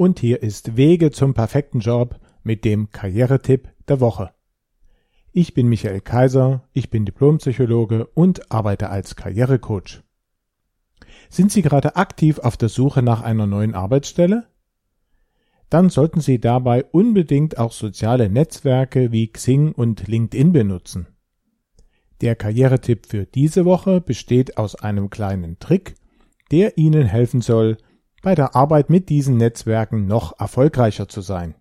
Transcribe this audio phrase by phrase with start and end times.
[0.00, 4.30] und hier ist Wege zum perfekten Job mit dem Karrieretipp der Woche.
[5.30, 10.00] Ich bin Michael Kaiser, ich bin Diplompsychologe und arbeite als Karrierecoach.
[11.28, 14.46] Sind Sie gerade aktiv auf der Suche nach einer neuen Arbeitsstelle?
[15.68, 21.08] Dann sollten Sie dabei unbedingt auch soziale Netzwerke wie Xing und LinkedIn benutzen.
[22.22, 25.96] Der Karrieretipp für diese Woche besteht aus einem kleinen Trick,
[26.50, 27.76] der Ihnen helfen soll,
[28.22, 31.54] bei der Arbeit mit diesen Netzwerken noch erfolgreicher zu sein.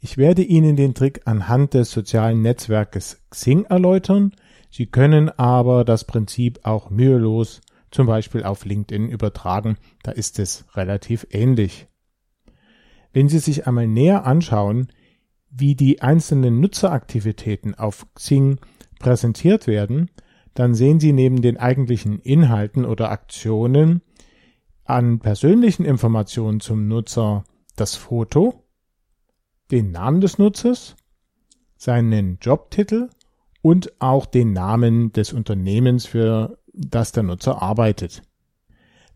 [0.00, 4.32] Ich werde Ihnen den Trick anhand des sozialen Netzwerkes Xing erläutern.
[4.68, 7.60] Sie können aber das Prinzip auch mühelos
[7.92, 9.76] zum Beispiel auf LinkedIn übertragen.
[10.02, 11.86] Da ist es relativ ähnlich.
[13.12, 14.88] Wenn Sie sich einmal näher anschauen,
[15.50, 18.58] wie die einzelnen Nutzeraktivitäten auf Xing
[18.98, 20.10] präsentiert werden,
[20.54, 24.02] dann sehen Sie neben den eigentlichen Inhalten oder Aktionen
[24.84, 27.44] an persönlichen Informationen zum Nutzer
[27.76, 28.64] das Foto,
[29.70, 30.96] den Namen des Nutzers,
[31.76, 33.08] seinen Jobtitel
[33.62, 38.22] und auch den Namen des Unternehmens, für das der Nutzer arbeitet.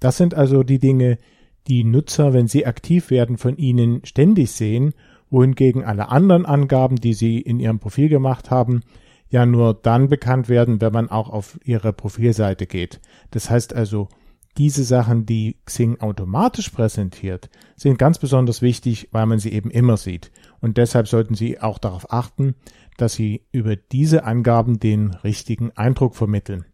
[0.00, 1.18] Das sind also die Dinge,
[1.66, 4.92] die Nutzer, wenn sie aktiv werden, von Ihnen ständig sehen,
[5.30, 8.82] wohingegen alle anderen Angaben, die Sie in Ihrem Profil gemacht haben,
[9.30, 13.00] ja nur dann bekannt werden, wenn man auch auf Ihre Profilseite geht.
[13.30, 14.08] Das heißt also,
[14.56, 19.96] diese Sachen, die Xing automatisch präsentiert, sind ganz besonders wichtig, weil man sie eben immer
[19.96, 20.30] sieht.
[20.60, 22.54] Und deshalb sollten Sie auch darauf achten,
[22.96, 26.64] dass Sie über diese Angaben den richtigen Eindruck vermitteln.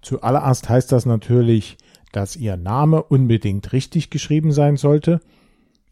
[0.00, 1.76] Zuallererst heißt das natürlich,
[2.12, 5.20] dass Ihr Name unbedingt richtig geschrieben sein sollte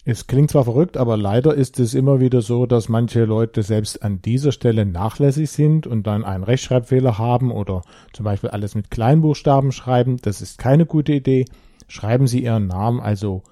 [0.07, 4.03] es klingt zwar verrückt, aber leider ist es immer wieder so, dass manche Leute selbst
[4.03, 7.81] an dieser Stelle nachlässig sind und dann einen Rechtschreibfehler haben oder
[8.13, 10.19] zum Beispiel alles mit Kleinbuchstaben schreiben.
[10.19, 11.47] Das ist keine gute Idee.
[11.89, 13.45] Schreiben Sie Ihren Namen also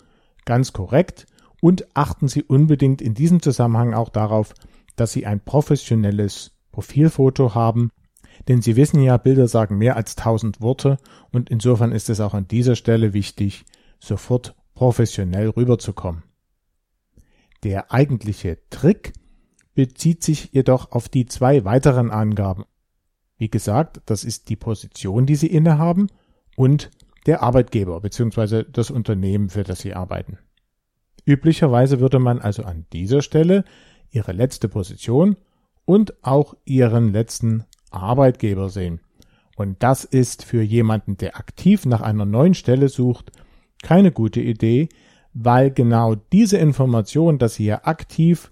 [0.44, 1.26] ganz korrekt
[1.62, 4.52] und achten Sie unbedingt in diesem Zusammenhang auch darauf,
[4.94, 7.90] dass Sie ein professionelles Profilfoto haben,
[8.48, 10.98] denn Sie wissen ja, Bilder sagen mehr als tausend Worte
[11.30, 13.64] und insofern ist es auch an dieser Stelle wichtig,
[14.00, 16.24] sofort professionell rüberzukommen.
[17.64, 19.12] Der eigentliche Trick
[19.74, 22.64] bezieht sich jedoch auf die zwei weiteren Angaben.
[23.38, 26.08] Wie gesagt, das ist die Position, die Sie innehaben
[26.56, 26.90] und
[27.26, 28.64] der Arbeitgeber bzw.
[28.70, 30.38] das Unternehmen, für das Sie arbeiten.
[31.24, 33.64] Üblicherweise würde man also an dieser Stelle
[34.10, 35.36] Ihre letzte Position
[35.84, 39.00] und auch Ihren letzten Arbeitgeber sehen.
[39.56, 43.30] Und das ist für jemanden, der aktiv nach einer neuen Stelle sucht,
[43.82, 44.88] keine gute Idee,
[45.34, 48.50] weil genau diese Information, dass Sie ja aktiv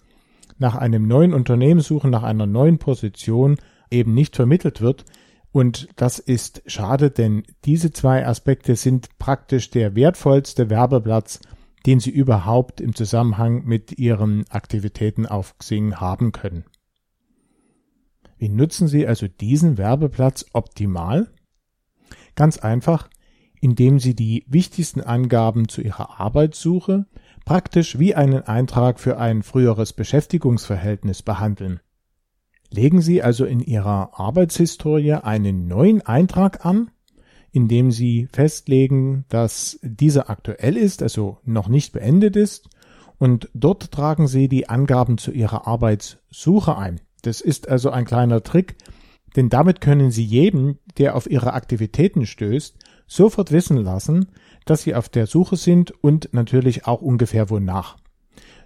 [0.59, 3.57] nach einem neuen Unternehmen suchen, nach einer neuen Position
[3.91, 5.05] eben nicht vermittelt wird.
[5.53, 11.41] Und das ist schade, denn diese zwei Aspekte sind praktisch der wertvollste Werbeplatz,
[11.87, 16.65] den Sie überhaupt im Zusammenhang mit Ihren Aktivitäten auf Xing haben können.
[18.39, 21.31] Wie nutzen Sie also diesen Werbeplatz optimal?
[22.37, 23.09] Ganz einfach,
[23.60, 27.06] indem Sie die wichtigsten Angaben zu Ihrer Arbeitssuche
[27.44, 31.81] praktisch wie einen Eintrag für ein früheres Beschäftigungsverhältnis behandeln.
[32.70, 36.91] Legen Sie also in Ihrer Arbeitshistorie einen neuen Eintrag an,
[37.53, 42.69] indem Sie festlegen, dass dieser aktuell ist, also noch nicht beendet ist,
[43.19, 47.00] und dort tragen Sie die Angaben zu Ihrer Arbeitssuche ein.
[47.22, 48.76] Das ist also ein kleiner Trick,
[49.37, 52.78] denn damit können Sie jedem, der auf Ihre Aktivitäten stößt,
[53.10, 54.28] sofort wissen lassen,
[54.65, 57.97] dass Sie auf der Suche sind und natürlich auch ungefähr wonach.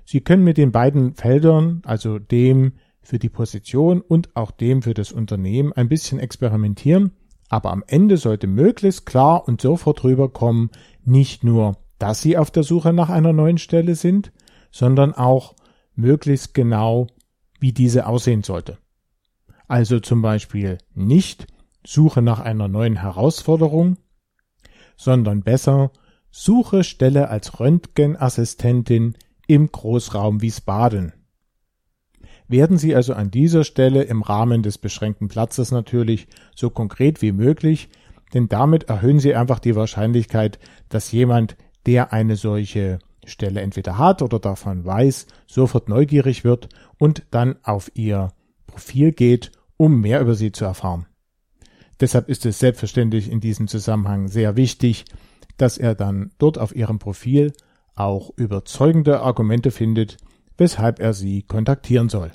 [0.05, 4.93] Sie können mit den beiden Feldern, also dem für die Position und auch dem für
[4.93, 7.13] das Unternehmen, ein bisschen experimentieren,
[7.49, 10.71] aber am Ende sollte möglichst klar und sofort rüberkommen,
[11.05, 14.31] nicht nur, dass Sie auf der Suche nach einer neuen Stelle sind,
[14.71, 15.55] sondern auch
[15.95, 17.07] möglichst genau,
[17.61, 18.77] wie diese aussehen sollte.
[19.69, 21.47] Also zum Beispiel nicht
[21.87, 23.97] Suche nach einer neuen Herausforderung,
[24.97, 25.91] sondern besser
[26.31, 29.15] Suche Stelle als Röntgenassistentin
[29.47, 31.13] im Großraum Wiesbaden.
[32.49, 37.33] Werden Sie also an dieser Stelle im Rahmen des beschränkten Platzes natürlich so konkret wie
[37.33, 37.89] möglich,
[38.35, 40.59] denn damit erhöhen Sie einfach die Wahrscheinlichkeit,
[40.89, 41.57] dass jemand,
[41.87, 46.69] der eine solche Stelle entweder hat oder davon weiß, sofort neugierig wird
[46.99, 48.33] und dann auf Ihr
[48.67, 51.07] Profil geht, um mehr über Sie zu erfahren.
[52.01, 55.05] Deshalb ist es selbstverständlich in diesem Zusammenhang sehr wichtig,
[55.57, 57.53] dass er dann dort auf Ihrem Profil
[57.95, 60.17] auch überzeugende Argumente findet,
[60.57, 62.33] weshalb er Sie kontaktieren soll.